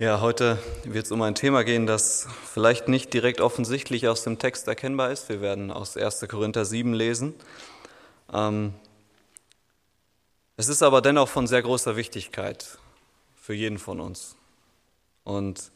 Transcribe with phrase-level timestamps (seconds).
[0.00, 4.40] Ja, heute wird es um ein Thema gehen, das vielleicht nicht direkt offensichtlich aus dem
[4.40, 5.28] Text erkennbar ist.
[5.28, 6.26] Wir werden aus 1.
[6.28, 7.32] Korinther 7 lesen.
[8.32, 8.74] Ähm,
[10.56, 12.76] es ist aber dennoch von sehr großer Wichtigkeit
[13.36, 14.34] für jeden von uns.
[15.22, 15.70] Und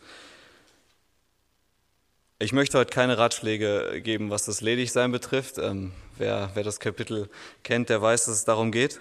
[2.41, 5.59] ich möchte heute keine Ratschläge geben, was das Ledigsein betrifft.
[5.59, 7.31] Ähm, wer, wer, das Kapitel
[7.63, 9.01] kennt, der weiß, dass es darum geht.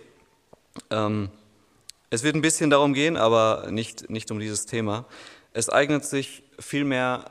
[2.09, 5.05] Es wird ein bisschen darum gehen, aber nicht, nicht um dieses Thema.
[5.51, 7.25] Es eignet sich vielmehr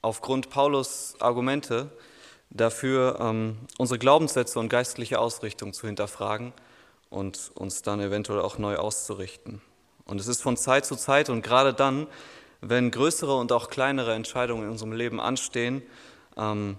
[0.00, 1.90] aufgrund Paulus Argumente
[2.50, 6.52] dafür, ähm, unsere Glaubenssätze und geistliche Ausrichtung zu hinterfragen
[7.10, 9.60] und uns dann eventuell auch neu auszurichten.
[10.04, 12.06] Und es ist von Zeit zu Zeit und gerade dann,
[12.60, 15.82] wenn größere und auch kleinere Entscheidungen in unserem Leben anstehen,
[16.36, 16.78] ähm,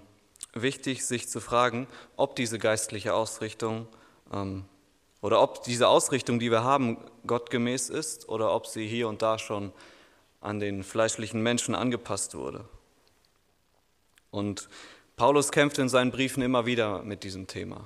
[0.54, 3.86] wichtig, sich zu fragen, ob diese geistliche Ausrichtung
[4.32, 4.64] ähm,
[5.20, 9.38] oder ob diese Ausrichtung, die wir haben, gottgemäß ist oder ob sie hier und da
[9.38, 9.72] schon
[10.40, 12.64] an den fleischlichen Menschen angepasst wurde.
[14.30, 14.68] Und
[15.16, 17.84] Paulus kämpft in seinen Briefen immer wieder mit diesem Thema.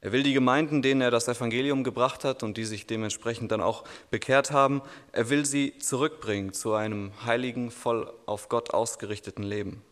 [0.00, 3.60] Er will die Gemeinden, denen er das Evangelium gebracht hat und die sich dementsprechend dann
[3.60, 9.82] auch bekehrt haben, er will sie zurückbringen zu einem heiligen, voll auf Gott ausgerichteten Leben.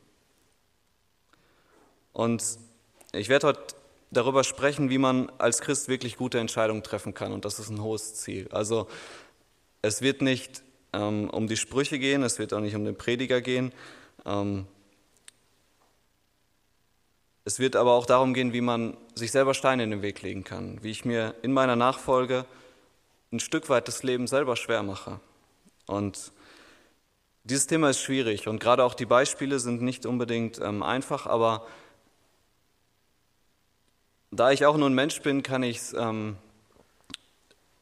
[2.12, 2.42] Und
[3.12, 3.75] ich werde heute
[4.11, 7.33] darüber sprechen, wie man als Christ wirklich gute Entscheidungen treffen kann.
[7.33, 8.48] Und das ist ein hohes Ziel.
[8.50, 8.89] Also
[9.83, 13.41] es wird nicht ähm, um die Sprüche gehen, es wird auch nicht um den Prediger
[13.41, 13.72] gehen.
[14.25, 14.67] Ähm,
[17.44, 20.45] es wird aber auch darum gehen, wie man sich selber Steine in den Weg legen
[20.45, 22.45] kann, wie ich mir in meiner Nachfolge
[23.33, 25.20] ein Stück weit das Leben selber schwer mache.
[25.86, 26.33] Und
[27.45, 31.67] dieses Thema ist schwierig und gerade auch die Beispiele sind nicht unbedingt ähm, einfach, aber
[34.31, 36.36] da ich auch nur ein Mensch bin, kann ich es ähm,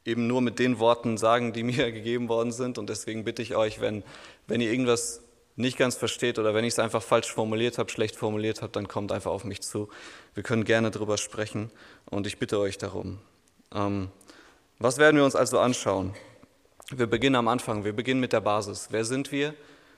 [0.05, 2.79] eben nur mit den Worten sagen, die mir gegeben worden sind.
[2.79, 4.03] Und deswegen bitte ich euch, wenn,
[4.47, 5.23] wenn ihr irgendwas
[5.57, 8.87] nicht ganz versteht oder wenn ich es einfach falsch formuliert habe, schlecht formuliert habe, dann
[8.87, 9.89] kommt einfach auf mich zu.
[10.35, 11.71] Wir können gerne darüber sprechen
[12.07, 13.19] und ich bitte euch darum.
[13.75, 14.09] Ähm,
[14.79, 16.15] was werden wir uns also anschauen?
[16.91, 18.89] Wir beginnen am Anfang, wir beginnen mit der Basis.
[18.91, 19.55] Wer sind wir?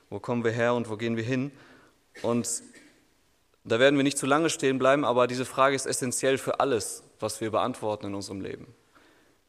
[0.09, 1.51] Wo kommen wir her und wo gehen wir hin?
[2.23, 2.63] Und
[3.63, 7.03] da werden wir nicht zu lange stehen bleiben, aber diese Frage ist essentiell für alles,
[7.19, 8.73] was wir beantworten in unserem Leben.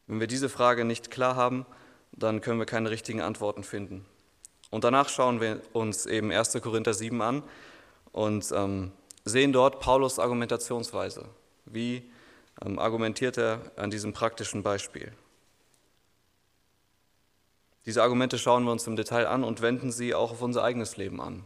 [0.07, 1.65] Wenn wir diese Frage nicht klar haben,
[2.11, 4.05] dann können wir keine richtigen Antworten finden.
[4.69, 6.53] Und danach schauen wir uns eben 1.
[6.61, 7.43] Korinther 7 an
[8.11, 8.91] und ähm,
[9.25, 11.25] sehen dort Paulus Argumentationsweise.
[11.65, 12.11] Wie
[12.63, 15.11] ähm, argumentiert er an diesem praktischen Beispiel?
[17.85, 20.97] Diese Argumente schauen wir uns im Detail an und wenden sie auch auf unser eigenes
[20.97, 21.43] Leben an.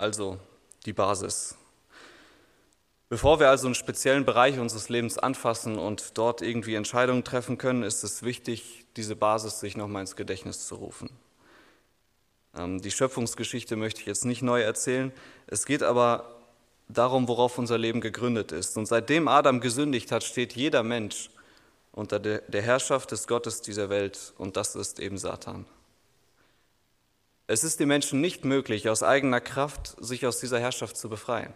[0.00, 0.38] Also
[0.86, 1.56] die Basis.
[3.10, 7.82] Bevor wir also einen speziellen Bereich unseres Lebens anfassen und dort irgendwie Entscheidungen treffen können,
[7.82, 11.10] ist es wichtig, diese Basis sich nochmal ins Gedächtnis zu rufen.
[12.56, 15.12] Ähm, die Schöpfungsgeschichte möchte ich jetzt nicht neu erzählen.
[15.46, 16.34] Es geht aber
[16.88, 18.78] darum, worauf unser Leben gegründet ist.
[18.78, 21.28] Und seitdem Adam gesündigt hat, steht jeder Mensch
[21.92, 25.66] unter der Herrschaft des Gottes dieser Welt und das ist eben Satan.
[27.50, 31.52] Es ist den Menschen nicht möglich, aus eigener Kraft sich aus dieser Herrschaft zu befreien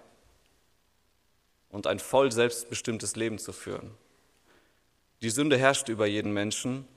[1.68, 3.92] und ein voll selbstbestimmtes Leben zu führen.
[5.22, 6.88] Die Sünde herrscht über jeden Menschen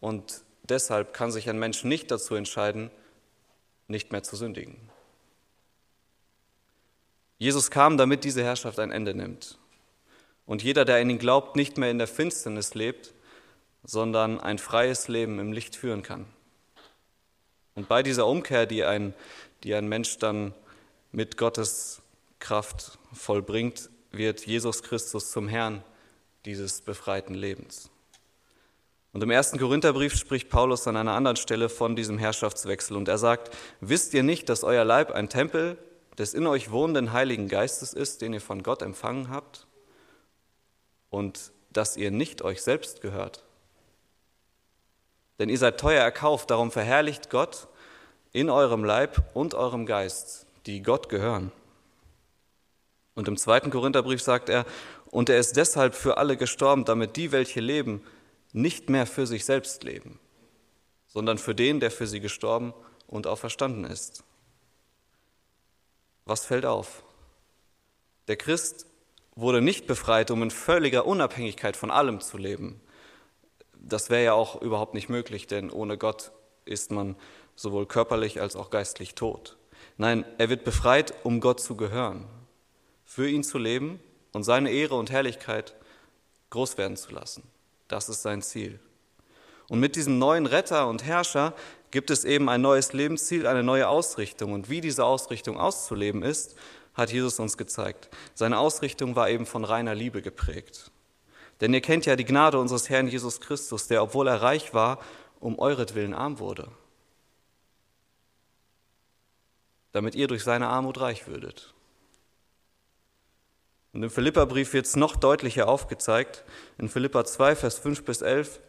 [0.00, 2.90] und deshalb kann sich ein Mensch nicht dazu entscheiden,
[3.86, 4.78] nicht mehr zu sündigen.
[7.36, 9.58] Jesus kam, damit diese Herrschaft ein Ende nimmt
[10.46, 13.12] und jeder, der an ihn glaubt, nicht mehr in der Finsternis lebt,
[13.84, 16.24] sondern ein freies Leben im Licht führen kann.
[17.78, 19.14] Und bei dieser Umkehr, die ein,
[19.62, 20.52] die ein Mensch dann
[21.12, 22.02] mit Gottes
[22.40, 25.84] Kraft vollbringt, wird Jesus Christus zum Herrn
[26.44, 27.88] dieses befreiten Lebens.
[29.12, 33.16] Und im ersten Korintherbrief spricht Paulus an einer anderen Stelle von diesem Herrschaftswechsel und er
[33.16, 35.78] sagt, wisst ihr nicht, dass euer Leib ein Tempel
[36.18, 39.68] des in euch wohnenden Heiligen Geistes ist, den ihr von Gott empfangen habt
[41.10, 43.44] und dass ihr nicht euch selbst gehört?
[45.38, 47.68] Denn ihr seid teuer erkauft, darum verherrlicht Gott
[48.32, 51.52] in eurem Leib und eurem Geist, die Gott gehören.
[53.14, 54.64] Und im zweiten Korintherbrief sagt er,
[55.10, 58.04] und er ist deshalb für alle gestorben, damit die, welche leben,
[58.52, 60.18] nicht mehr für sich selbst leben,
[61.06, 62.74] sondern für den, der für sie gestorben
[63.06, 64.22] und auferstanden ist.
[66.24, 67.02] Was fällt auf?
[68.28, 68.86] Der Christ
[69.34, 72.80] wurde nicht befreit, um in völliger Unabhängigkeit von allem zu leben,
[73.80, 76.32] das wäre ja auch überhaupt nicht möglich, denn ohne Gott
[76.64, 77.16] ist man
[77.56, 79.56] sowohl körperlich als auch geistlich tot.
[79.96, 82.24] Nein, er wird befreit, um Gott zu gehören,
[83.04, 84.00] für ihn zu leben
[84.32, 85.74] und seine Ehre und Herrlichkeit
[86.50, 87.42] groß werden zu lassen.
[87.88, 88.78] Das ist sein Ziel.
[89.68, 91.54] Und mit diesem neuen Retter und Herrscher
[91.90, 94.52] gibt es eben ein neues Lebensziel, eine neue Ausrichtung.
[94.52, 96.56] Und wie diese Ausrichtung auszuleben ist,
[96.94, 98.08] hat Jesus uns gezeigt.
[98.34, 100.90] Seine Ausrichtung war eben von reiner Liebe geprägt.
[101.60, 105.00] Denn ihr kennt ja die Gnade unseres Herrn Jesus Christus, der, obwohl er reich war,
[105.40, 106.68] um euretwillen arm wurde,
[109.92, 111.74] damit ihr durch seine Armut reich würdet.
[113.92, 116.44] Und im Philipperbrief wird es noch deutlicher aufgezeigt,
[116.76, 118.60] in Philippa 2, Vers 5 bis 11,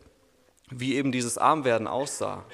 [0.71, 2.45] wie eben dieses Armwerden aussah.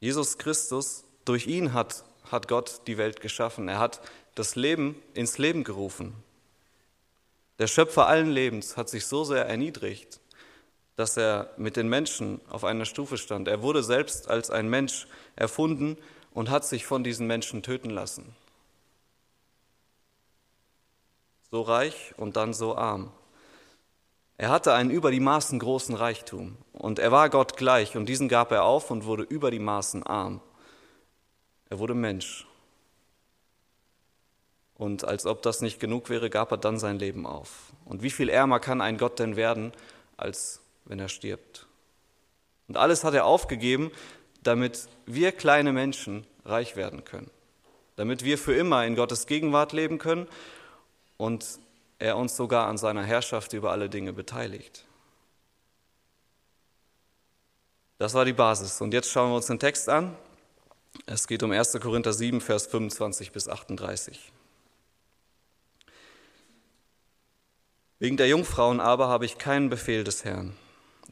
[0.00, 3.68] Jesus Christus, durch ihn hat, hat Gott die Welt geschaffen.
[3.68, 4.00] Er hat
[4.34, 6.14] das Leben ins Leben gerufen.
[7.58, 10.20] Der Schöpfer allen Lebens hat sich so sehr erniedrigt,
[10.96, 13.46] dass er mit den Menschen auf einer Stufe stand.
[13.46, 15.06] Er wurde selbst als ein Mensch
[15.36, 15.96] erfunden
[16.32, 18.34] und hat sich von diesen Menschen töten lassen.
[21.52, 23.12] So reich und dann so arm.
[24.36, 28.28] Er hatte einen über die Maßen großen Reichtum und er war Gott gleich und diesen
[28.28, 30.40] gab er auf und wurde über die Maßen arm.
[31.70, 32.47] Er wurde Mensch.
[34.78, 37.72] Und als ob das nicht genug wäre, gab er dann sein Leben auf.
[37.84, 39.72] Und wie viel ärmer kann ein Gott denn werden,
[40.16, 41.66] als wenn er stirbt?
[42.68, 43.90] Und alles hat er aufgegeben,
[44.42, 47.30] damit wir kleine Menschen reich werden können.
[47.96, 50.28] Damit wir für immer in Gottes Gegenwart leben können
[51.16, 51.44] und
[51.98, 54.84] er uns sogar an seiner Herrschaft über alle Dinge beteiligt.
[57.98, 58.80] Das war die Basis.
[58.80, 60.16] Und jetzt schauen wir uns den Text an.
[61.06, 61.72] Es geht um 1.
[61.80, 64.32] Korinther 7, Vers 25 bis 38.
[68.00, 70.56] Wegen der Jungfrauen aber habe ich keinen Befehl des Herrn.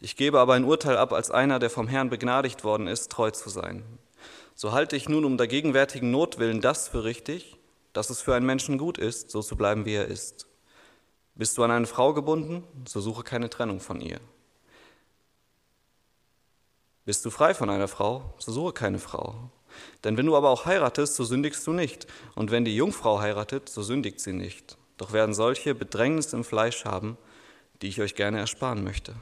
[0.01, 3.31] Ich gebe aber ein Urteil ab, als einer, der vom Herrn begnadigt worden ist, treu
[3.33, 3.83] zu sein.
[4.55, 7.57] So halte ich nun um der gegenwärtigen Not willen das für richtig,
[7.93, 10.47] dass es für einen Menschen gut ist, so zu bleiben, wie er ist.
[11.35, 14.21] Bist du an eine Frau gebunden, so suche keine Trennung von ihr.
[17.05, 19.51] Bist du frei von einer Frau, so suche keine Frau.
[20.05, 22.07] Denn wenn du aber auch heiratest, so sündigst du nicht.
[22.35, 24.79] Und wenn die Jungfrau heiratet, so sündigt sie nicht.
[24.97, 27.19] Doch werden solche Bedrängnis im Fleisch haben,
[27.83, 29.15] die ich euch gerne ersparen möchte.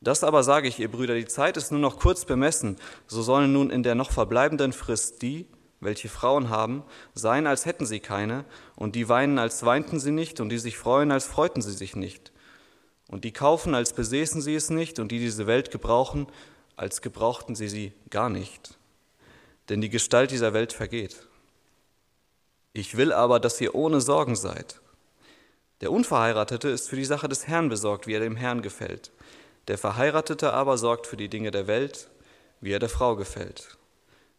[0.00, 3.52] Das aber sage ich, ihr Brüder, die Zeit ist nur noch kurz bemessen, so sollen
[3.52, 5.46] nun in der noch verbleibenden Frist die,
[5.80, 6.84] welche Frauen haben,
[7.14, 8.44] seien, als hätten sie keine,
[8.76, 11.96] und die weinen, als weinten sie nicht, und die sich freuen, als freuten sie sich
[11.96, 12.32] nicht,
[13.08, 16.26] und die kaufen, als besäßen sie es nicht, und die diese Welt gebrauchen,
[16.76, 18.78] als gebrauchten sie sie gar nicht.
[19.68, 21.26] Denn die Gestalt dieser Welt vergeht.
[22.80, 24.80] Ich will aber, dass ihr ohne Sorgen seid.
[25.82, 29.12] Der Unverheiratete ist für die Sache des Herrn besorgt, wie er dem Herrn gefällt.
[29.68, 32.08] Der Verheiratete aber sorgt für die Dinge der Welt,
[32.62, 33.76] wie er der Frau gefällt.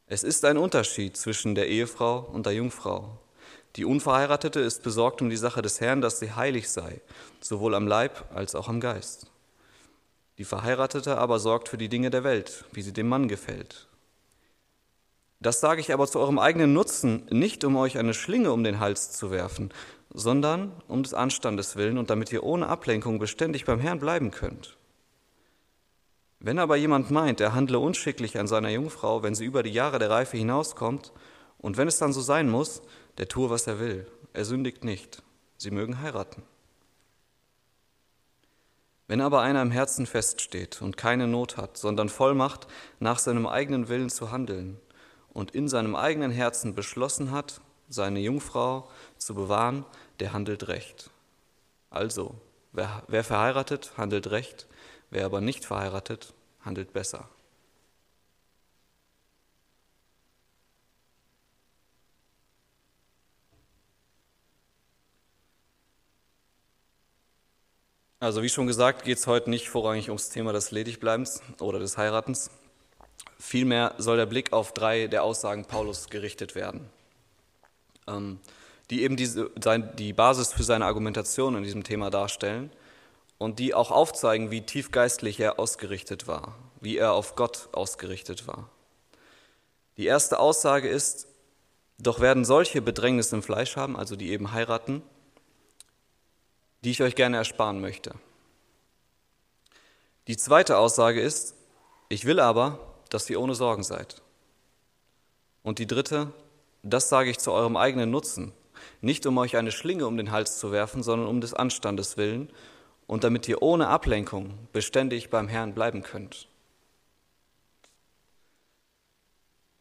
[0.08, 3.20] Es ist ein Unterschied zwischen der Ehefrau und der Jungfrau.
[3.76, 7.00] Die Unverheiratete ist besorgt um die Sache des Herrn, dass sie heilig sei,
[7.42, 9.28] sowohl am Leib als auch am Geist.
[10.40, 13.88] Die Verheiratete aber sorgt für die Dinge der Welt, wie sie dem Mann gefällt.
[15.42, 18.80] Das sage ich aber zu eurem eigenen Nutzen, nicht um euch eine Schlinge um den
[18.80, 19.74] Hals zu werfen,
[20.14, 24.78] sondern um des Anstandes willen und damit ihr ohne Ablenkung beständig beim Herrn bleiben könnt.
[26.40, 29.98] Wenn aber jemand meint, er handle unschicklich an seiner Jungfrau, wenn sie über die Jahre
[29.98, 31.12] der Reife hinauskommt,
[31.58, 32.82] und wenn es dann so sein muss,
[33.18, 34.08] der tue, was er will.
[34.34, 35.22] Er sündigt nicht.
[35.58, 36.42] Sie mögen heiraten.
[39.08, 42.66] Wenn aber einer im Herzen feststeht und keine Not hat, sondern Vollmacht,
[43.00, 44.80] nach seinem eigenen Willen zu handeln
[45.34, 49.86] und in seinem eigenen Herzen beschlossen hat, seine Jungfrau zu bewahren,
[50.20, 51.10] der handelt recht.
[51.90, 52.36] Also,
[52.72, 54.68] wer, wer verheiratet, handelt recht,
[55.12, 57.30] Wer aber nicht verheiratet, handelt besser.
[68.22, 71.98] Also wie schon gesagt, geht es heute nicht vorrangig ums Thema des Ledigbleibens oder des
[71.98, 72.52] Heiratens.
[73.42, 76.88] Vielmehr soll der Blick auf drei der Aussagen Paulus gerichtet werden,
[78.08, 78.40] ähm,
[78.92, 82.72] die eben die Basis für seine Argumentation in diesem Thema darstellen
[83.40, 88.70] und die auch aufzeigen, wie tiefgeistlich er ausgerichtet war, wie er auf Gott ausgerichtet war.
[89.98, 91.26] Die erste Aussage ist,
[91.98, 95.02] doch werden solche Bedrängnis im Fleisch haben, also die eben heiraten,
[96.84, 98.14] die ich euch gerne ersparen möchte.
[100.28, 101.56] Die zweite Aussage ist,
[102.08, 104.22] ich will aber, dass ihr ohne Sorgen seid.
[105.62, 106.34] Und die dritte,
[106.82, 108.54] das sage ich zu eurem eigenen Nutzen,
[109.02, 112.50] nicht um euch eine Schlinge um den Hals zu werfen, sondern um des Anstandes willen
[113.06, 116.48] und damit ihr ohne Ablenkung beständig beim Herrn bleiben könnt.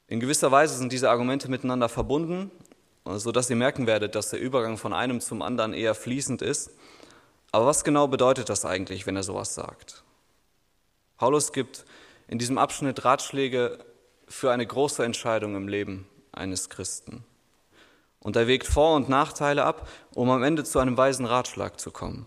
[0.08, 2.50] In gewisser Weise sind diese Argumente miteinander verbunden,
[3.04, 6.72] sodass ihr merken werdet, dass der Übergang von einem zum anderen eher fließend ist.
[7.52, 10.02] Aber was genau bedeutet das eigentlich, wenn er sowas sagt?
[11.16, 11.84] Paulus gibt
[12.30, 13.84] in diesem Abschnitt Ratschläge
[14.28, 17.24] für eine große Entscheidung im Leben eines Christen.
[18.20, 21.90] Und er wägt Vor- und Nachteile ab, um am Ende zu einem weisen Ratschlag zu
[21.90, 22.26] kommen,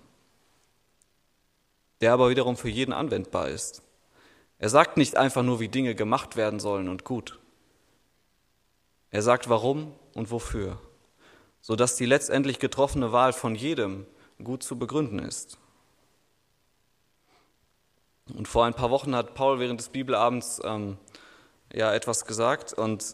[2.01, 3.81] der aber wiederum für jeden anwendbar ist.
[4.59, 7.39] Er sagt nicht einfach nur, wie Dinge gemacht werden sollen und gut.
[9.09, 10.81] Er sagt warum und wofür,
[11.61, 14.05] sodass die letztendlich getroffene Wahl von jedem
[14.43, 15.57] gut zu begründen ist.
[18.35, 20.97] Und vor ein paar Wochen hat Paul während des Bibelabends ähm,
[21.71, 23.13] ja etwas gesagt und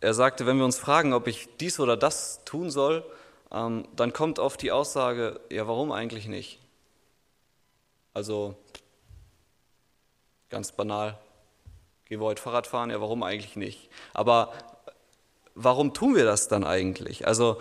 [0.00, 3.04] er sagte, wenn wir uns fragen, ob ich dies oder das tun soll,
[3.50, 6.60] ähm, dann kommt oft die Aussage, ja, warum eigentlich nicht?
[8.14, 8.56] Also
[10.50, 11.18] ganz banal,
[12.06, 13.90] gehen wir heute Fahrrad fahren, ja, warum eigentlich nicht?
[14.12, 14.52] Aber
[15.54, 17.26] warum tun wir das dann eigentlich?
[17.26, 17.58] Also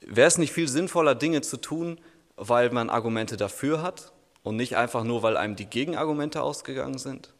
[0.00, 2.00] wäre es nicht viel sinnvoller, Dinge zu tun,
[2.36, 4.12] weil man Argumente dafür hat
[4.48, 7.34] und nicht einfach nur, weil einem die Gegenargumente ausgegangen sind?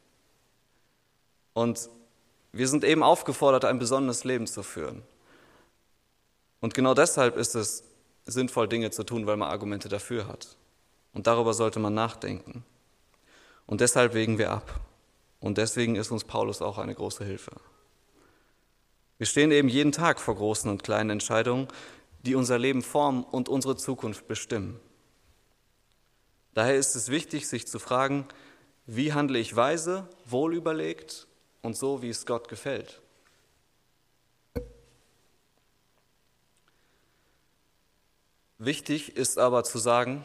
[1.54, 1.88] Und
[2.52, 5.02] wir sind eben aufgefordert, ein besonderes Leben zu führen.
[6.60, 7.82] Und genau deshalb ist es
[8.26, 10.58] sinnvoll, Dinge zu tun, weil man Argumente dafür hat.
[11.14, 12.62] Und darüber sollte man nachdenken.
[13.64, 14.78] Und deshalb wägen wir ab.
[15.40, 17.52] Und deswegen ist uns Paulus auch eine große Hilfe.
[19.16, 21.68] Wir stehen eben jeden Tag vor großen und kleinen Entscheidungen,
[22.26, 24.78] die unser Leben formen und unsere Zukunft bestimmen.
[26.58, 28.26] Daher ist es wichtig, sich zu fragen,
[28.84, 31.28] wie handle ich weise, wohlüberlegt
[31.62, 33.00] und so, wie es Gott gefällt.
[38.58, 40.24] Wichtig ist aber zu sagen,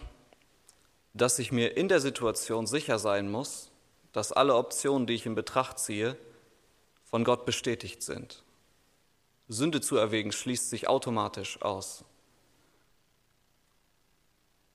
[1.13, 3.69] dass ich mir in der Situation sicher sein muss,
[4.11, 6.17] dass alle Optionen, die ich in Betracht ziehe,
[7.03, 8.41] von Gott bestätigt sind.
[9.49, 12.03] Sünde zu erwägen schließt sich automatisch aus.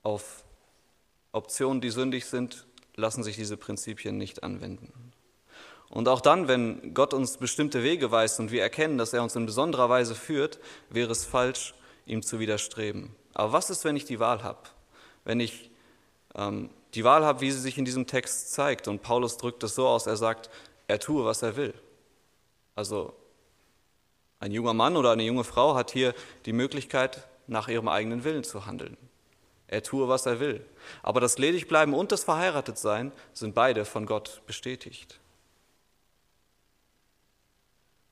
[0.04, 0.44] Auf
[1.38, 4.92] Optionen, die sündig sind, lassen sich diese Prinzipien nicht anwenden.
[5.88, 9.34] Und auch dann, wenn Gott uns bestimmte Wege weist und wir erkennen, dass er uns
[9.36, 10.58] in besonderer Weise führt,
[10.90, 13.14] wäre es falsch, ihm zu widerstreben.
[13.32, 14.58] Aber was ist, wenn ich die Wahl habe?
[15.24, 15.70] Wenn ich
[16.34, 18.88] ähm, die Wahl habe, wie sie sich in diesem Text zeigt.
[18.88, 20.50] Und Paulus drückt es so aus, er sagt,
[20.86, 21.74] er tue, was er will.
[22.74, 23.14] Also
[24.40, 26.14] ein junger Mann oder eine junge Frau hat hier
[26.46, 28.96] die Möglichkeit, nach ihrem eigenen Willen zu handeln.
[29.66, 30.64] Er tue, was er will.
[31.02, 35.20] Aber das Ledigbleiben und das Verheiratetsein sind beide von Gott bestätigt.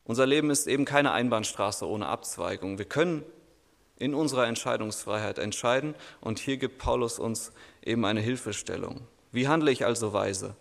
[0.05, 2.79] Unser Leben ist eben keine Einbahnstraße ohne Abzweigung.
[2.79, 3.25] Wir können
[3.99, 7.53] in unserer Entscheidungsfreiheit entscheiden und hier gibt Paulus uns
[7.83, 9.07] eben eine Hilfestellung.
[9.33, 10.55] Wie handle ich also weise?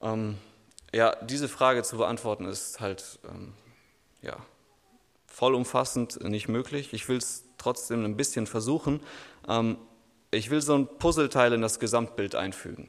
[0.00, 0.38] Ähm,
[0.92, 3.52] ja, diese Frage zu beantworten ist halt ähm,
[4.22, 4.36] ja,
[5.26, 6.92] vollumfassend nicht möglich.
[6.92, 9.00] Ich will es trotzdem ein bisschen versuchen.
[9.48, 9.78] Ähm,
[10.30, 12.88] ich will so ein Puzzleteil in das Gesamtbild einfügen.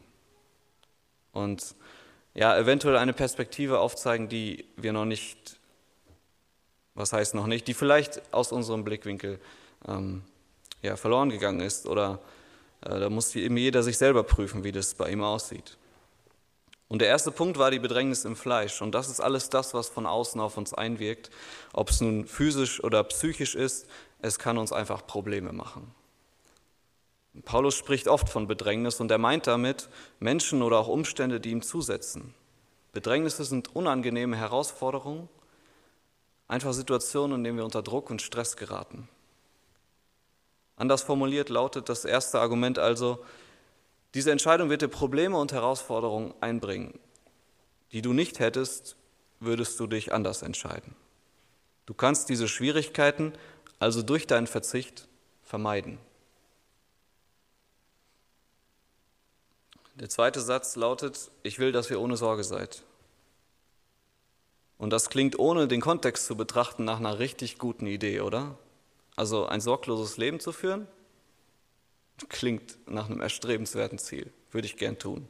[1.32, 1.76] Und
[2.34, 5.60] ja, eventuell eine Perspektive aufzeigen, die wir noch nicht,
[6.96, 9.40] was heißt noch nicht, die vielleicht aus unserem Blickwinkel
[9.88, 10.24] ähm,
[10.82, 12.20] ja, verloren gegangen ist oder
[12.82, 15.78] äh, da muss eben jeder sich selber prüfen, wie das bei ihm aussieht.
[16.88, 18.82] Und der erste Punkt war die Bedrängnis im Fleisch.
[18.82, 21.30] Und das ist alles das, was von außen auf uns einwirkt.
[21.72, 23.88] Ob es nun physisch oder psychisch ist,
[24.22, 25.96] es kann uns einfach Probleme machen.
[27.46, 31.62] Paulus spricht oft von Bedrängnis und er meint damit Menschen oder auch Umstände, die ihm
[31.62, 32.34] zusetzen.
[32.92, 35.30] Bedrängnisse sind unangenehme Herausforderungen,
[36.48, 39.08] einfach Situationen, in denen wir unter Druck und Stress geraten.
[40.76, 43.24] Anders formuliert lautet das erste Argument also,
[44.14, 47.00] diese Entscheidung wird dir Probleme und Herausforderungen einbringen,
[47.94, 48.98] die du nicht hättest,
[49.40, 50.96] würdest du dich anders entscheiden.
[51.86, 53.34] Du kannst diese Schwierigkeiten
[53.80, 55.08] also durch deinen Verzicht
[55.44, 55.98] vermeiden.
[60.02, 62.82] Der zweite Satz lautet, ich will, dass ihr ohne Sorge seid.
[64.80, 68.58] Und das klingt, ohne den Kontext zu betrachten, nach einer richtig guten Idee, oder?
[69.16, 70.88] Also ein sorgloses Leben zu führen,
[72.30, 75.28] klingt nach einem erstrebenswerten Ziel, würde ich gern tun.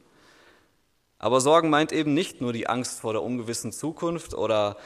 [1.18, 4.78] Aber Sorgen meint eben nicht nur die Angst vor der ungewissen Zukunft oder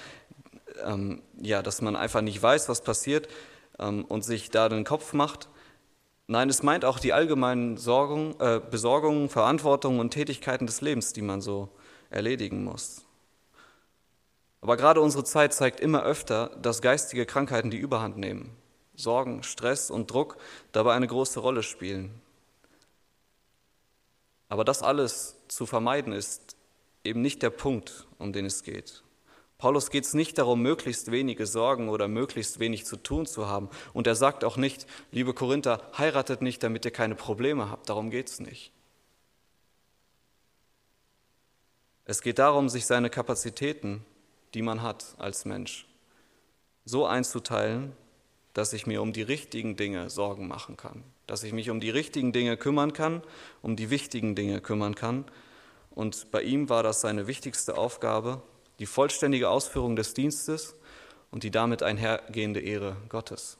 [0.83, 3.29] ähm, ja, dass man einfach nicht weiß, was passiert
[3.79, 5.49] ähm, und sich da den Kopf macht,
[6.29, 11.23] Nein, es meint auch die allgemeinen Sorgung, äh, Besorgungen, Verantwortungen und Tätigkeiten des Lebens, die
[11.23, 11.69] man so
[12.11, 13.05] erledigen muss.
[14.61, 18.57] Aber gerade unsere Zeit zeigt immer öfter, dass geistige Krankheiten die Überhand nehmen.
[18.97, 20.39] Sorgen, Stress und Druck
[20.73, 22.21] dabei eine große Rolle spielen.
[24.49, 26.57] Aber das alles zu vermeiden ist
[27.05, 29.05] eben nicht der Punkt, um den es geht.
[29.59, 33.71] Paulus geht es nicht darum, möglichst wenige Sorgen oder möglichst wenig zu tun zu haben.
[33.95, 37.89] Und er sagt auch nicht, liebe Korinther, heiratet nicht, damit ihr keine Probleme habt.
[37.89, 38.73] Darum geht es nicht.
[42.05, 44.05] Es geht darum, sich seine Kapazitäten,
[44.55, 45.87] die man hat als Mensch,
[46.85, 47.97] so einzuteilen,
[48.53, 51.91] dass ich mir um die richtigen Dinge Sorgen machen kann, dass ich mich um die
[51.91, 53.23] richtigen Dinge kümmern kann,
[53.61, 55.25] um die wichtigen Dinge kümmern kann.
[55.91, 58.41] Und bei ihm war das seine wichtigste Aufgabe,
[58.79, 60.75] die vollständige Ausführung des Dienstes
[61.31, 63.59] und die damit einhergehende Ehre Gottes.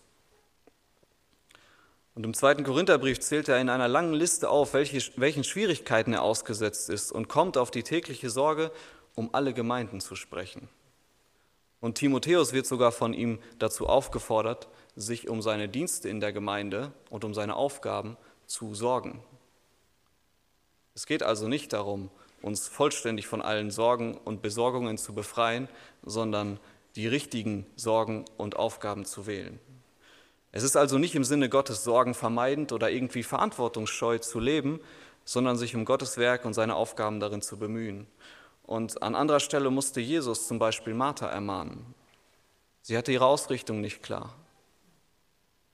[2.15, 6.23] Und im zweiten Korintherbrief zählt er in einer langen Liste auf, welche, welchen Schwierigkeiten er
[6.23, 8.73] ausgesetzt ist und kommt auf die tägliche Sorge,
[9.15, 10.69] um alle Gemeinden zu sprechen.
[11.81, 16.93] Und Timotheus wird sogar von ihm dazu aufgefordert, sich um seine Dienste in der Gemeinde
[17.11, 19.23] und um seine Aufgaben zu sorgen.
[20.95, 22.11] Es geht also nicht darum,
[22.47, 25.69] uns vollständig von allen Sorgen und Besorgungen zu befreien,
[26.05, 26.61] sondern
[26.95, 29.59] die richtigen Sorgen und Aufgaben zu wählen.
[30.53, 34.79] Es ist also nicht im Sinne Gottes Sorgen vermeidend oder irgendwie verantwortungsscheu zu leben,
[35.25, 38.07] sondern sich um Gottes Werk und seine Aufgaben darin zu bemühen.
[38.63, 41.95] Und an anderer Stelle musste Jesus zum Beispiel Martha ermahnen.
[42.81, 44.37] Sie hatte ihre Ausrichtung nicht klar.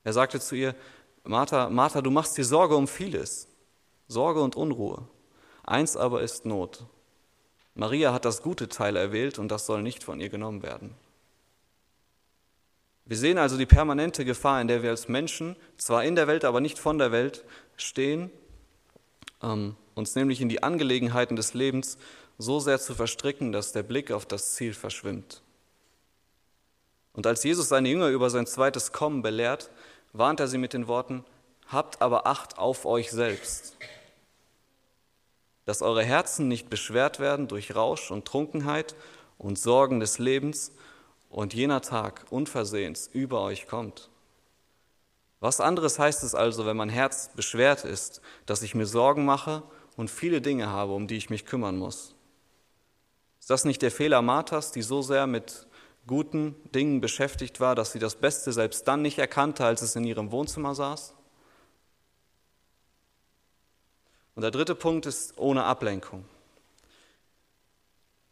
[0.04, 0.74] Er sagte zu ihr,
[1.22, 3.46] Martha, Martha, du machst dir Sorge um vieles,
[4.08, 5.06] Sorge und Unruhe.
[5.64, 6.84] Eins aber ist Not.
[7.74, 10.94] Maria hat das gute Teil erwählt und das soll nicht von ihr genommen werden.
[13.04, 16.44] Wir sehen also die permanente Gefahr, in der wir als Menschen, zwar in der Welt,
[16.44, 17.44] aber nicht von der Welt,
[17.76, 18.30] stehen,
[19.42, 21.98] ähm, uns nämlich in die Angelegenheiten des Lebens
[22.38, 25.42] so sehr zu verstricken, dass der Blick auf das Ziel verschwimmt.
[27.12, 29.70] Und als Jesus seine Jünger über sein zweites Kommen belehrt,
[30.12, 31.24] warnt er sie mit den Worten,
[31.68, 33.76] Habt aber Acht auf euch selbst,
[35.64, 38.94] dass eure Herzen nicht beschwert werden durch Rausch und Trunkenheit
[39.38, 40.72] und Sorgen des Lebens
[41.30, 44.10] und jener Tag unversehens über euch kommt.
[45.40, 49.62] Was anderes heißt es also, wenn mein Herz beschwert ist, dass ich mir Sorgen mache
[49.96, 52.14] und viele Dinge habe, um die ich mich kümmern muss?
[53.40, 55.66] Ist das nicht der Fehler Marthas, die so sehr mit
[56.06, 60.04] guten Dingen beschäftigt war, dass sie das Beste selbst dann nicht erkannte, als es in
[60.04, 61.14] ihrem Wohnzimmer saß?
[64.34, 66.24] Und der dritte Punkt ist ohne Ablenkung.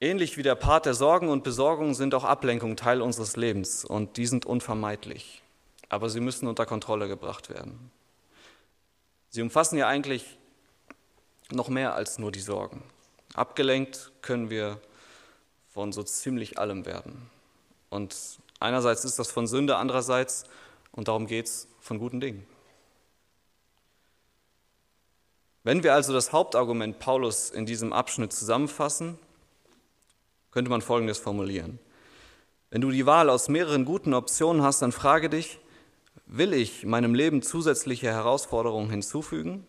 [0.00, 4.16] Ähnlich wie der Part der Sorgen und Besorgungen sind auch Ablenkungen Teil unseres Lebens und
[4.16, 5.42] die sind unvermeidlich.
[5.90, 7.90] Aber sie müssen unter Kontrolle gebracht werden.
[9.28, 10.38] Sie umfassen ja eigentlich
[11.52, 12.82] noch mehr als nur die Sorgen.
[13.34, 14.80] Abgelenkt können wir
[15.68, 17.30] von so ziemlich allem werden.
[17.90, 18.16] Und
[18.58, 20.44] einerseits ist das von Sünde, andererseits,
[20.92, 22.46] und darum geht es, von guten Dingen.
[25.62, 29.18] Wenn wir also das Hauptargument Paulus in diesem Abschnitt zusammenfassen,
[30.50, 31.78] könnte man Folgendes formulieren.
[32.70, 35.58] Wenn du die Wahl aus mehreren guten Optionen hast, dann frage dich,
[36.26, 39.66] will ich meinem Leben zusätzliche Herausforderungen hinzufügen?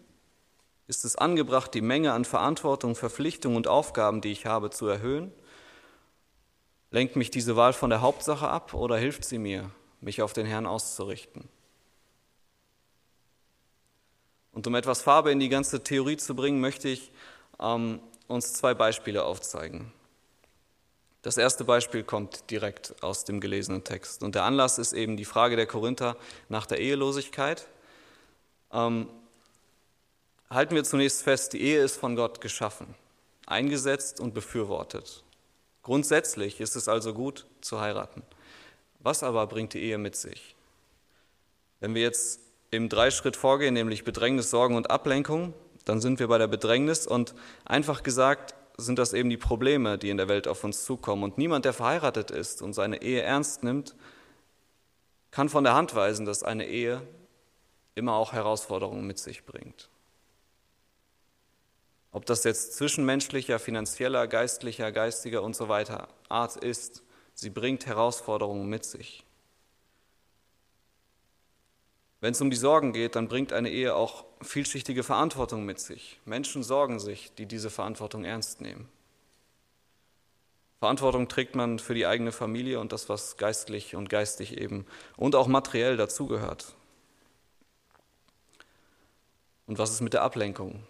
[0.88, 5.32] Ist es angebracht, die Menge an Verantwortung, Verpflichtungen und Aufgaben, die ich habe, zu erhöhen?
[6.90, 10.46] Lenkt mich diese Wahl von der Hauptsache ab oder hilft sie mir, mich auf den
[10.46, 11.50] Herrn auszurichten?
[14.54, 17.12] Und um etwas Farbe in die ganze Theorie zu bringen, möchte ich
[17.60, 19.92] ähm, uns zwei Beispiele aufzeigen.
[21.22, 24.24] Das erste Beispiel kommt direkt aus dem gelesenen Text.
[24.24, 26.18] Und der Anlass ist eben die Frage der Korinther
[26.50, 27.68] nach der Ehelosigkeit.
[28.74, 29.08] Ähm,
[30.50, 32.96] halten wir zunächst fest, die Ehe ist von Gott geschaffen,
[33.46, 35.24] eingesetzt und befürwortet.
[35.84, 38.24] Grundsätzlich ist es also gut zu heiraten.
[39.00, 40.56] Was aber bringt die Ehe mit sich?
[41.80, 42.40] Wenn wir jetzt
[42.72, 45.54] im Dreischritt vorgehen, nämlich Bedrängnis, Sorgen und Ablenkung,
[45.86, 50.10] dann sind wir bei der Bedrängnis und einfach gesagt, sind das eben die Probleme, die
[50.10, 51.24] in der Welt auf uns zukommen.
[51.24, 53.96] Und niemand, der verheiratet ist und seine Ehe ernst nimmt,
[55.30, 57.02] kann von der Hand weisen, dass eine Ehe
[57.96, 59.90] immer auch Herausforderungen mit sich bringt.
[62.12, 67.04] Ob das jetzt zwischenmenschlicher, finanzieller, geistlicher, geistiger und so weiter Art ist,
[67.34, 69.26] sie bringt Herausforderungen mit sich.
[72.22, 76.20] Wenn es um die Sorgen geht, dann bringt eine Ehe auch vielschichtige Verantwortung mit sich.
[76.24, 78.88] Menschen sorgen sich, die diese Verantwortung ernst nehmen.
[80.78, 84.86] Verantwortung trägt man für die eigene Familie und das, was geistlich und geistig eben
[85.18, 86.76] und auch materiell dazugehört.
[89.66, 90.84] Und was ist mit der Ablenkung?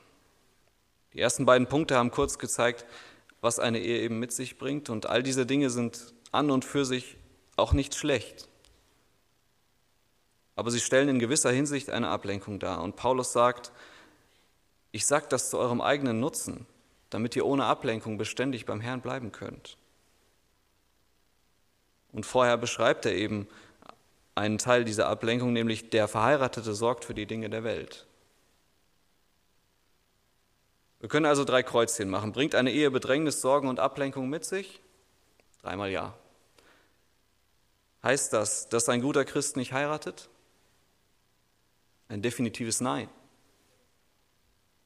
[1.13, 2.85] Die ersten beiden Punkte haben kurz gezeigt,
[3.39, 6.83] was eine Ehe eben mit sich bringt und all diese Dinge sind an und für
[6.83, 7.15] sich
[7.55, 8.49] auch nicht schlecht
[10.55, 12.81] aber sie stellen in gewisser Hinsicht eine Ablenkung dar.
[12.81, 13.71] Und Paulus sagt,
[14.91, 16.65] ich sage das zu eurem eigenen Nutzen,
[17.09, 19.77] damit ihr ohne Ablenkung beständig beim Herrn bleiben könnt.
[22.11, 23.47] Und vorher beschreibt er eben
[24.35, 28.05] einen Teil dieser Ablenkung, nämlich der Verheiratete sorgt für die Dinge der Welt.
[30.99, 32.31] Wir können also drei Kreuzchen machen.
[32.31, 34.81] Bringt eine Ehe Bedrängnis, Sorgen und Ablenkung mit sich?
[35.63, 36.13] Dreimal ja.
[38.03, 40.29] Heißt das, dass ein guter Christ nicht heiratet?
[42.11, 43.07] Ein definitives Nein.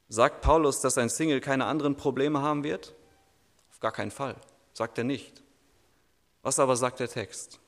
[0.09, 2.93] Sagt Paulus, dass ein Single keine anderen Probleme haben wird?
[3.71, 4.35] Auf gar keinen Fall.
[4.73, 5.41] Sagt er nicht.
[6.43, 7.59] Was aber sagt der Text?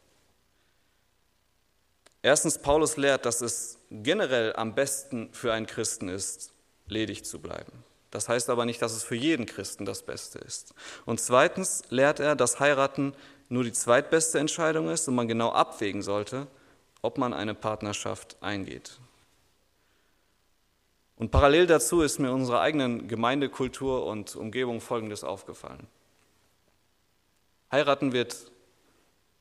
[2.22, 6.54] Erstens, Paulus lehrt, dass es generell am besten für einen Christen ist,
[6.86, 7.84] ledig zu bleiben.
[8.12, 10.76] Das heißt aber nicht, dass es für jeden Christen das Beste ist.
[11.08, 13.16] Und zweitens lehrt er, dass heiraten
[13.50, 16.46] nur die zweitbeste Entscheidung ist und man genau abwägen sollte,
[17.02, 19.00] ob man eine Partnerschaft eingeht.
[21.18, 25.88] Und parallel dazu ist mir unserer eigenen Gemeindekultur und Umgebung Folgendes aufgefallen.
[27.72, 28.52] Heiraten wird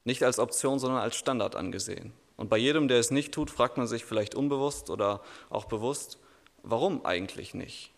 [0.05, 2.12] nicht als Option, sondern als Standard angesehen.
[2.37, 6.19] Und bei jedem, der es nicht tut, fragt man sich vielleicht unbewusst oder auch bewusst,
[6.62, 7.93] warum eigentlich nicht?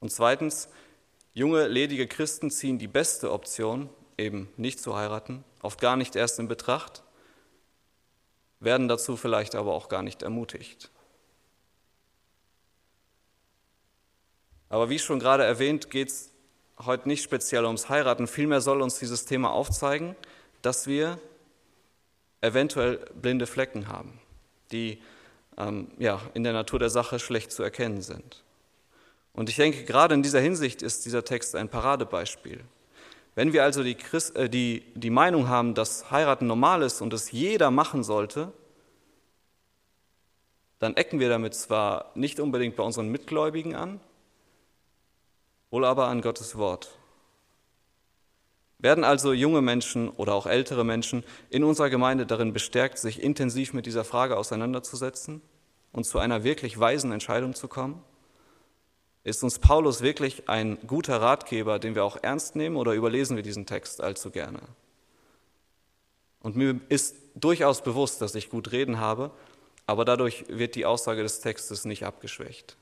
[0.00, 0.68] Und zweitens,
[1.32, 6.38] junge, ledige Christen ziehen die beste Option, eben nicht zu heiraten, oft gar nicht erst
[6.38, 7.02] in Betracht,
[8.60, 10.91] werden dazu vielleicht aber auch gar nicht ermutigt.
[14.72, 16.30] Aber wie schon gerade erwähnt, geht es
[16.82, 18.26] heute nicht speziell ums Heiraten.
[18.26, 20.16] Vielmehr soll uns dieses Thema aufzeigen,
[20.62, 21.18] dass wir
[22.40, 24.18] eventuell blinde Flecken haben,
[24.72, 25.02] die
[25.58, 28.42] ähm, ja, in der Natur der Sache schlecht zu erkennen sind.
[29.34, 32.60] Und ich denke, gerade in dieser Hinsicht ist dieser Text ein Paradebeispiel.
[33.34, 37.12] Wenn wir also die, Christ, äh, die, die Meinung haben, dass heiraten normal ist und
[37.12, 38.50] es jeder machen sollte,
[40.78, 44.00] dann ecken wir damit zwar nicht unbedingt bei unseren Mitgläubigen an,
[45.72, 46.96] wohl aber an Gottes Wort.
[48.78, 53.72] Werden also junge Menschen oder auch ältere Menschen in unserer Gemeinde darin bestärkt, sich intensiv
[53.72, 55.40] mit dieser Frage auseinanderzusetzen
[55.92, 58.02] und zu einer wirklich weisen Entscheidung zu kommen?
[59.24, 63.44] Ist uns Paulus wirklich ein guter Ratgeber, den wir auch ernst nehmen, oder überlesen wir
[63.44, 64.60] diesen Text allzu gerne?
[66.40, 69.30] Und mir ist durchaus bewusst, dass ich gut reden habe,
[69.86, 72.76] aber dadurch wird die Aussage des Textes nicht abgeschwächt.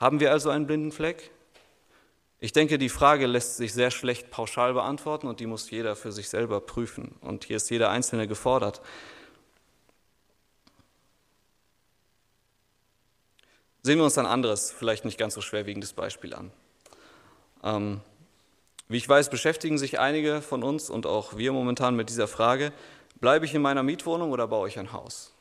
[0.00, 1.30] Haben wir also einen blinden Fleck?
[2.38, 6.10] Ich denke, die Frage lässt sich sehr schlecht pauschal beantworten und die muss jeder für
[6.10, 7.16] sich selber prüfen.
[7.20, 8.80] Und hier ist jeder Einzelne gefordert.
[13.82, 16.50] Sehen wir uns ein anderes, vielleicht nicht ganz so schwerwiegendes Beispiel an.
[17.62, 18.00] Ähm,
[18.88, 22.72] wie ich weiß, beschäftigen sich einige von uns und auch wir momentan mit dieser Frage,
[23.20, 25.34] bleibe ich in meiner Mietwohnung oder baue ich ein Haus?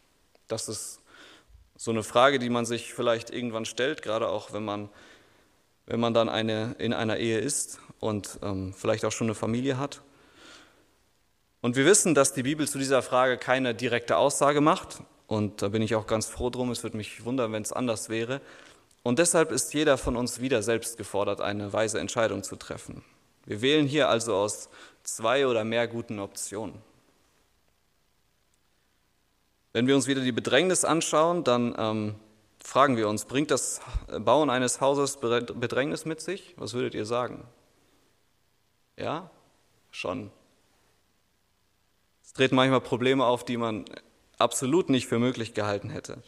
[0.48, 0.99] Das ist
[1.80, 4.90] so eine Frage, die man sich vielleicht irgendwann stellt, gerade auch wenn man,
[5.86, 9.78] wenn man dann eine, in einer Ehe ist und ähm, vielleicht auch schon eine Familie
[9.78, 10.02] hat.
[11.62, 15.04] Und wir wissen, dass die Bibel zu dieser Frage keine direkte Aussage macht.
[15.28, 16.70] Und da bin ich auch ganz froh drum.
[16.70, 18.42] Es würde mich wundern, wenn es anders wäre.
[19.02, 23.06] Und deshalb ist jeder von uns wieder selbst gefordert, eine weise Entscheidung zu treffen.
[23.46, 24.68] Wir wählen hier also aus
[25.04, 26.89] zwei oder mehr guten Optionen.
[29.72, 32.16] Wenn wir uns wieder die Bedrängnis anschauen, dann ähm,
[32.64, 33.82] fragen wir uns, bringt das
[34.20, 36.56] Bauen eines Hauses Bedrängnis mit sich?
[36.58, 37.46] Was würdet ihr sagen?
[38.98, 39.30] Ja,
[39.92, 40.32] schon.
[42.24, 43.86] Es treten manchmal Probleme auf, die man
[44.38, 46.22] absolut nicht für möglich gehalten hätte.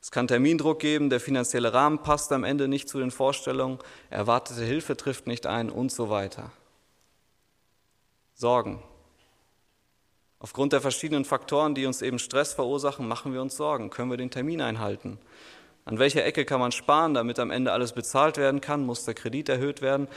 [0.00, 4.64] Es kann Termindruck geben, der finanzielle Rahmen passt am Ende nicht zu den Vorstellungen, erwartete
[4.64, 6.52] Hilfe trifft nicht ein und so weiter.
[8.34, 8.82] Sorgen.
[10.42, 13.90] Aufgrund der verschiedenen Faktoren, die uns eben Stress verursachen, machen wir uns Sorgen.
[13.90, 15.18] Können wir den Termin einhalten?
[15.84, 18.84] An welcher Ecke kann man sparen, damit am Ende alles bezahlt werden kann?
[18.84, 20.08] Muss der Kredit erhöht werden?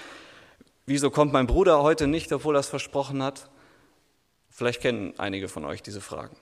[0.86, 3.50] Wieso kommt mein Bruder heute nicht, obwohl er es versprochen hat?
[4.50, 6.38] Vielleicht kennen einige von euch diese Fragen.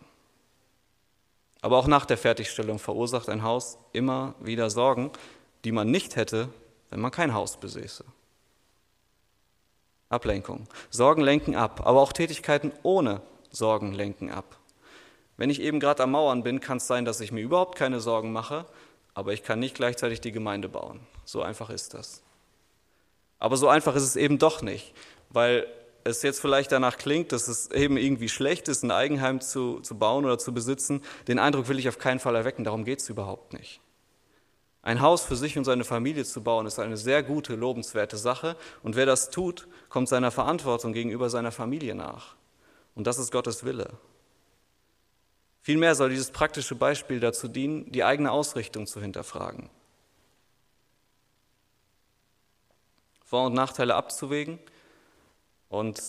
[1.62, 5.12] Aber auch nach der Fertigstellung verursacht ein Haus immer wieder Sorgen,
[5.64, 6.50] die man nicht hätte,
[6.92, 8.04] wenn man kein Haus besäße.
[10.10, 10.68] Ablenkung.
[10.90, 14.58] Sorgen lenken ab, aber auch Tätigkeiten ohne Sorgen lenken ab.
[15.38, 18.00] Wenn ich eben gerade am Mauern bin, kann es sein, dass ich mir überhaupt keine
[18.00, 18.66] Sorgen mache,
[19.14, 21.00] aber ich kann nicht gleichzeitig die Gemeinde bauen.
[21.26, 22.22] So einfach ist das.
[23.40, 24.94] Aber so einfach ist es eben doch nicht,
[25.30, 25.68] weil
[26.04, 29.98] es jetzt vielleicht danach klingt, dass es eben irgendwie schlecht ist, ein Eigenheim zu, zu
[29.98, 32.64] bauen oder zu besitzen, den Eindruck will ich auf keinen Fall erwecken.
[32.64, 33.82] Darum geht es überhaupt nicht.
[34.84, 38.56] Ein Haus für sich und seine Familie zu bauen, ist eine sehr gute, lobenswerte Sache.
[38.82, 42.36] Und wer das tut, kommt seiner Verantwortung gegenüber seiner Familie nach.
[42.96, 43.90] Und das ist Gottes Wille.
[45.62, 49.70] Vielmehr soll dieses praktische Beispiel dazu dienen, die eigene Ausrichtung zu hinterfragen.
[53.24, 54.60] Vor- und Nachteile abzuwägen
[55.70, 56.02] und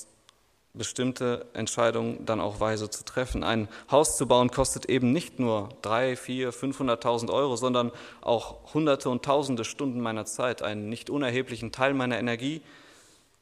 [0.75, 3.45] bestimmte Entscheidungen dann auch weise zu treffen.
[3.45, 7.93] Ein Haus zu bauen kostet eben nicht nur drei, vier, 500.000 Euro, sondern
[8.23, 12.63] auch Hunderte und Tausende Stunden meiner Zeit, einen nicht unerheblichen Teil meiner Energie,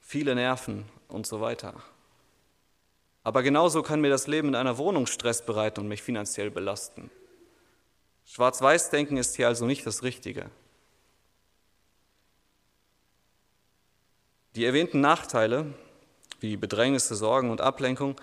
[0.00, 1.74] viele Nerven und so weiter.
[3.30, 7.12] Aber genauso kann mir das Leben in einer Wohnung Stress bereiten und mich finanziell belasten.
[8.24, 10.50] Schwarz-Weiß-Denken ist hier also nicht das Richtige.
[14.56, 15.72] Die erwähnten Nachteile
[16.40, 18.16] wie Bedrängnisse, Sorgen und Ablenkung,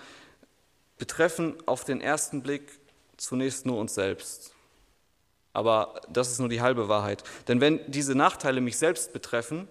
[0.98, 2.78] betreffen auf den ersten Blick
[3.16, 4.52] zunächst nur uns selbst.
[5.54, 7.24] Aber das ist nur die halbe Wahrheit.
[7.48, 9.68] Denn wenn diese Nachteile mich selbst betreffen,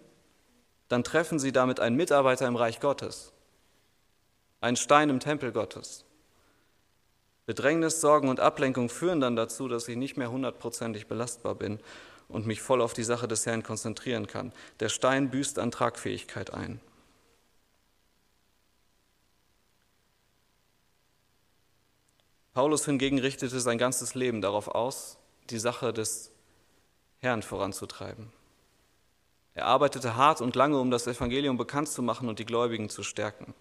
[0.88, 3.34] dann treffen sie damit einen Mitarbeiter im Reich Gottes,
[4.62, 6.06] einen Stein im Tempel Gottes.
[7.46, 11.80] Bedrängnis, Sorgen und Ablenkung führen dann dazu, dass ich nicht mehr hundertprozentig belastbar bin
[12.28, 14.52] und mich voll auf die Sache des Herrn konzentrieren kann.
[14.80, 16.82] Der Stein büßt an Tragfähigkeit ein.
[22.54, 25.20] Paulus hingegen richtete sein ganzes Leben darauf aus,
[25.52, 26.32] die Sache des
[27.20, 28.34] Herrn voranzutreiben.
[29.54, 33.04] Er arbeitete hart und lange, um das Evangelium bekannt zu machen und die Gläubigen zu
[33.04, 33.54] stärken.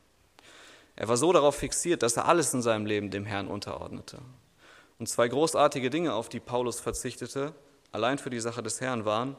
[0.96, 4.18] Er war so darauf fixiert, dass er alles in seinem Leben dem Herrn unterordnete.
[4.98, 7.54] Und zwei großartige Dinge, auf die Paulus verzichtete,
[7.92, 9.36] allein für die Sache des Herrn waren,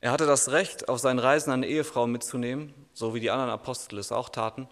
[0.00, 3.98] er hatte das Recht, auf seinen Reisen eine Ehefrau mitzunehmen, so wie die anderen Apostel
[3.98, 4.68] es auch taten.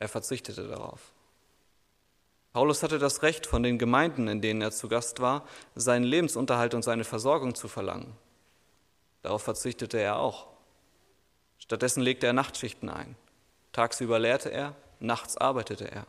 [0.00, 1.12] Er verzichtete darauf.
[2.52, 5.44] Paulus hatte das Recht, von den Gemeinden, in denen er zu Gast war,
[5.76, 8.16] seinen Lebensunterhalt und seine Versorgung zu verlangen.
[9.22, 10.48] Darauf verzichtete er auch.
[11.58, 13.14] Stattdessen legte er Nachtschichten ein.
[13.72, 16.06] Tagsüber lehrte er, nachts arbeitete er.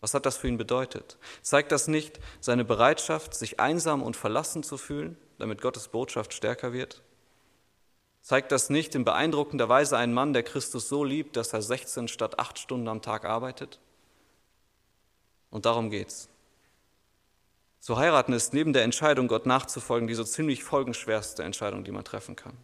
[0.00, 1.16] Was hat das für ihn bedeutet?
[1.42, 6.72] Zeigt das nicht seine Bereitschaft, sich einsam und verlassen zu fühlen, damit Gottes Botschaft stärker
[6.72, 7.02] wird?
[8.20, 12.08] Zeigt das nicht in beeindruckender Weise einen Mann, der Christus so liebt, dass er 16
[12.08, 13.80] statt 8 Stunden am Tag arbeitet?
[15.50, 16.28] Und darum geht's.
[17.78, 22.04] Zu heiraten ist neben der Entscheidung, Gott nachzufolgen, die so ziemlich folgenschwerste Entscheidung, die man
[22.04, 22.56] treffen kann.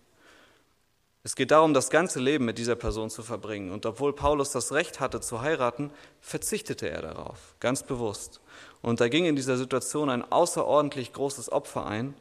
[1.25, 3.73] Es geht darum, das ganze Leben mit dieser Person zu verbringen.
[3.73, 8.41] Und obwohl Paulus das Recht hatte zu heiraten, verzichtete er darauf, ganz bewusst.
[8.83, 12.15] Und da ging in dieser Situation ein außerordentlich großes Opfer ein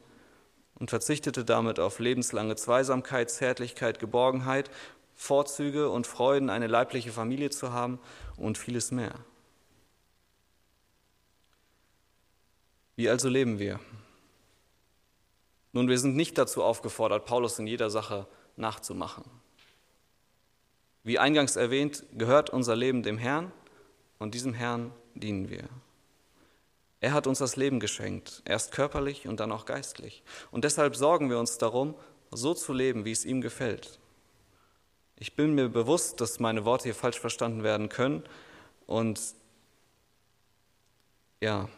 [0.78, 4.70] und verzichtete damit auf lebenslange Zweisamkeit, Zärtlichkeit, Geborgenheit,
[5.14, 7.98] Vorzüge und Freuden, eine leibliche Familie zu haben
[8.36, 9.14] und vieles mehr.
[12.94, 13.80] Wie also leben wir?
[15.72, 18.26] Nun, wir sind nicht dazu aufgefordert, Paulus in jeder Sache
[18.58, 19.24] nachzumachen.
[21.04, 23.52] Wie eingangs erwähnt, gehört unser Leben dem Herrn
[24.18, 25.68] und diesem Herrn dienen wir.
[27.00, 30.22] Er hat uns das Leben geschenkt, erst körperlich und dann auch geistlich.
[30.50, 31.94] Und deshalb sorgen wir uns darum,
[32.30, 33.98] so zu leben, wie es ihm gefällt.
[35.16, 38.24] Ich bin mir bewusst, dass meine Worte hier falsch verstanden werden können
[38.86, 39.20] und
[41.40, 41.68] ja,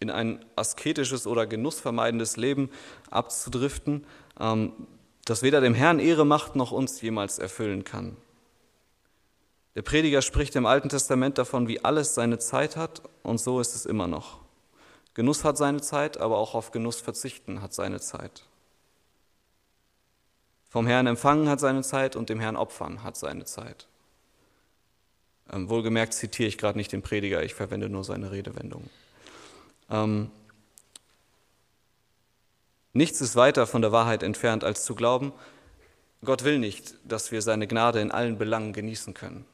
[0.00, 2.70] in ein asketisches oder genussvermeidendes Leben
[3.10, 4.06] abzudriften,
[4.38, 4.72] ähm,
[5.28, 8.16] das weder dem Herrn Ehre macht noch uns jemals erfüllen kann.
[9.74, 13.74] Der Prediger spricht im Alten Testament davon, wie alles seine Zeit hat, und so ist
[13.74, 14.40] es immer noch.
[15.12, 18.44] Genuss hat seine Zeit, aber auch auf Genuss verzichten hat seine Zeit.
[20.70, 23.86] Vom Herrn empfangen hat seine Zeit und dem Herrn opfern hat seine Zeit.
[25.52, 28.88] Ähm, wohlgemerkt zitiere ich gerade nicht den Prediger, ich verwende nur seine Redewendung.
[29.90, 30.30] Ähm,
[32.92, 35.32] nichts ist weiter von der Wahrheit entfernt, als zu glauben,
[36.24, 39.44] Gott will nicht, dass wir seine Gnade in allen Belangen genießen können.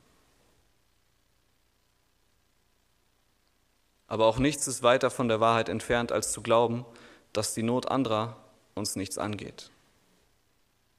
[4.07, 6.85] Aber auch nichts ist weiter von der Wahrheit entfernt, als zu glauben,
[7.33, 8.37] dass die Not anderer
[8.75, 9.71] uns nichts angeht.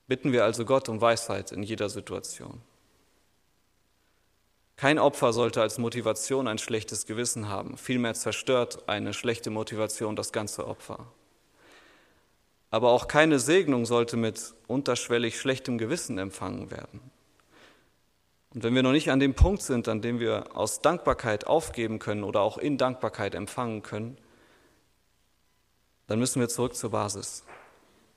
[0.08, 2.62] Bitten wir also Gott um Weisheit in jeder Situation.
[4.76, 7.78] Kein Opfer sollte als Motivation ein schlechtes Gewissen haben.
[7.78, 11.08] Vielmehr zerstört eine schlechte Motivation das ganze Opfer.
[12.76, 17.00] Aber auch keine Segnung sollte mit unterschwellig schlechtem Gewissen empfangen werden.
[18.54, 22.00] Und wenn wir noch nicht an dem Punkt sind, an dem wir aus Dankbarkeit aufgeben
[22.00, 24.18] können oder auch in Dankbarkeit empfangen können,
[26.08, 27.46] dann müssen wir zurück zur Basis.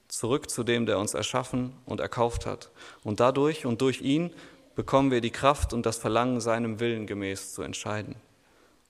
[0.09, 2.73] Zurück zu dem, der uns erschaffen und erkauft hat.
[3.05, 4.33] Und dadurch und durch ihn
[4.75, 8.17] bekommen wir die Kraft und das Verlangen, seinem Willen gemäß zu entscheiden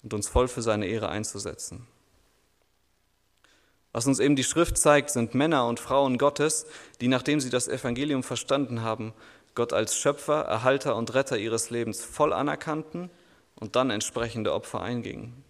[0.03, 1.87] und uns voll für seine Ehre einzusetzen.
[3.93, 6.67] Was uns eben die Schrift zeigt, sind Männer und Frauen Gottes,
[7.01, 9.15] die, nachdem sie das Evangelium verstanden haben,
[9.55, 13.11] Gott als Schöpfer, Erhalter und Retter ihres Lebens voll anerkannten
[13.57, 15.43] und dann entsprechende Opfer eingingen.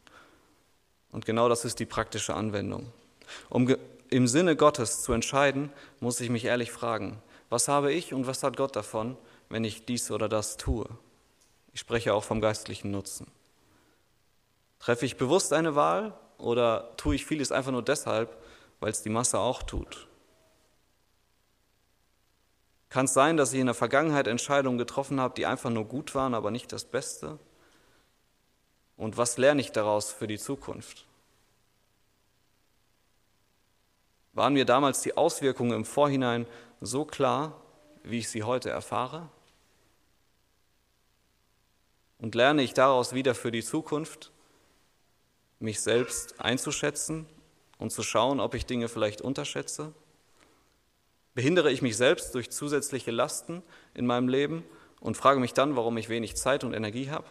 [1.10, 2.92] Und genau das ist die praktische Anwendung.
[3.50, 3.76] Um
[4.10, 5.70] im Sinne Gottes zu entscheiden,
[6.00, 7.20] muss ich mich ehrlich fragen,
[7.50, 9.16] was habe ich und was hat Gott davon,
[9.48, 10.86] wenn ich dies oder das tue?
[11.72, 13.26] Ich spreche auch vom geistlichen Nutzen.
[14.78, 18.36] Treffe ich bewusst eine Wahl oder tue ich vieles einfach nur deshalb,
[18.80, 20.06] weil es die Masse auch tut?
[22.88, 26.14] Kann es sein, dass ich in der Vergangenheit Entscheidungen getroffen habe, die einfach nur gut
[26.14, 27.38] waren, aber nicht das Beste?
[28.96, 31.06] Und was lerne ich daraus für die Zukunft?
[34.32, 36.46] Waren mir damals die Auswirkungen im Vorhinein
[36.80, 37.60] so klar,
[38.04, 39.28] wie ich sie heute erfahre?
[42.18, 44.32] Und lerne ich daraus wieder für die Zukunft,
[45.60, 47.26] mich selbst einzuschätzen
[47.78, 49.92] und zu schauen, ob ich Dinge vielleicht unterschätze?
[51.34, 53.62] Behindere ich mich selbst durch zusätzliche Lasten
[53.94, 54.64] in meinem Leben
[55.00, 57.26] und frage mich dann, warum ich wenig Zeit und Energie habe?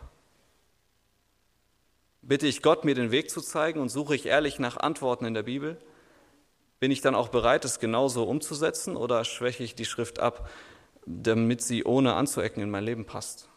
[2.22, 5.34] Bitte ich Gott, mir den Weg zu zeigen und suche ich ehrlich nach Antworten in
[5.34, 5.78] der Bibel?
[6.80, 10.50] Bin ich dann auch bereit, es genauso umzusetzen oder schwäche ich die Schrift ab,
[11.06, 13.50] damit sie ohne anzuecken in mein Leben passt?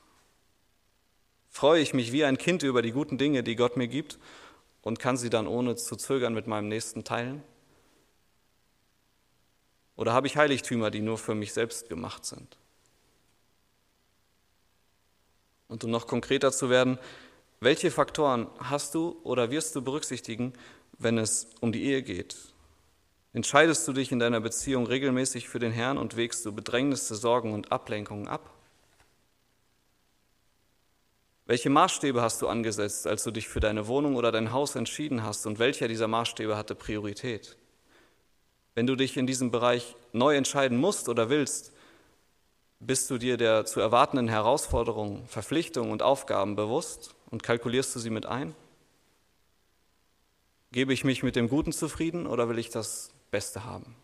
[1.49, 4.19] Freue ich mich wie ein Kind über die guten Dinge, die Gott mir gibt
[4.83, 7.43] und kann sie dann ohne zu zögern mit meinem Nächsten teilen?
[9.97, 12.57] Oder habe ich Heiligtümer, die nur für mich selbst gemacht sind?
[15.69, 16.99] Und um noch konkreter zu werden,
[17.61, 20.55] welche Faktoren hast du oder wirst du berücksichtigen,
[20.99, 22.37] wenn es um die Ehe geht?
[23.33, 27.53] Entscheidest du dich in deiner Beziehung regelmäßig für den Herrn und wägst du Bedrängnisse, Sorgen
[27.53, 28.60] und Ablenkungen ab?
[31.51, 35.25] Welche Maßstäbe hast du angesetzt, als du dich für deine Wohnung oder dein Haus entschieden
[35.25, 37.57] hast und welcher dieser Maßstäbe hatte Priorität?
[38.77, 41.73] Wenn du dich in diesem Bereich neu entscheiden musst oder willst,
[42.79, 48.11] bist du dir der zu erwartenden Herausforderungen, Verpflichtungen und Aufgaben bewusst und kalkulierst du sie
[48.11, 48.55] mit ein?
[50.71, 53.97] Gebe ich mich mit dem Guten zufrieden oder will ich das Beste haben?